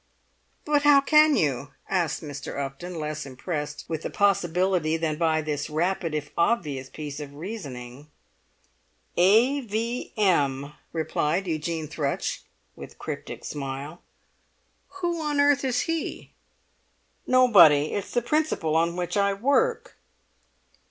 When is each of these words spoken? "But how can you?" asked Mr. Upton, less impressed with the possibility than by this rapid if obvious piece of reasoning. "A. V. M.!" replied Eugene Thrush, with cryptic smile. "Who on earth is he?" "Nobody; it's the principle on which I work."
"But 0.65 0.81
how 0.81 1.01
can 1.01 1.35
you?" 1.35 1.73
asked 1.87 2.23
Mr. 2.23 2.57
Upton, 2.57 2.95
less 2.97 3.23
impressed 3.23 3.85
with 3.87 4.01
the 4.01 4.09
possibility 4.09 4.97
than 4.97 5.15
by 5.19 5.43
this 5.43 5.69
rapid 5.69 6.15
if 6.15 6.31
obvious 6.35 6.89
piece 6.89 7.19
of 7.19 7.35
reasoning. 7.35 8.09
"A. 9.15 9.59
V. 9.61 10.11
M.!" 10.17 10.73
replied 10.91 11.45
Eugene 11.45 11.87
Thrush, 11.87 12.41
with 12.75 12.97
cryptic 12.97 13.45
smile. 13.45 14.01
"Who 15.01 15.21
on 15.21 15.39
earth 15.39 15.63
is 15.63 15.81
he?" 15.81 16.31
"Nobody; 17.27 17.93
it's 17.93 18.09
the 18.09 18.23
principle 18.23 18.75
on 18.75 18.95
which 18.95 19.15
I 19.15 19.33
work." 19.33 19.97